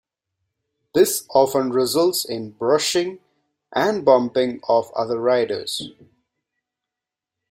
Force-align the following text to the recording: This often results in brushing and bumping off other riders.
This 0.95 1.27
often 1.29 1.69
results 1.69 2.25
in 2.25 2.53
brushing 2.53 3.19
and 3.71 4.03
bumping 4.03 4.59
off 4.63 4.91
other 4.93 5.19
riders. 5.19 5.89